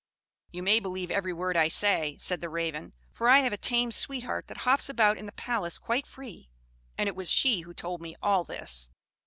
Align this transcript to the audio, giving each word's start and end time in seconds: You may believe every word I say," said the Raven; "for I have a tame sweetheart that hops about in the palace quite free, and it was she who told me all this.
You 0.51 0.63
may 0.63 0.79
believe 0.79 1.11
every 1.11 1.31
word 1.31 1.55
I 1.55 1.67
say," 1.67 2.17
said 2.19 2.41
the 2.41 2.49
Raven; 2.49 2.93
"for 3.11 3.29
I 3.29 3.41
have 3.41 3.53
a 3.53 3.55
tame 3.55 3.91
sweetheart 3.91 4.47
that 4.47 4.61
hops 4.65 4.89
about 4.89 5.15
in 5.19 5.27
the 5.27 5.31
palace 5.31 5.77
quite 5.77 6.07
free, 6.07 6.49
and 6.97 7.07
it 7.07 7.15
was 7.15 7.29
she 7.29 7.59
who 7.61 7.73
told 7.75 8.01
me 8.01 8.15
all 8.19 8.43
this. 8.43 8.89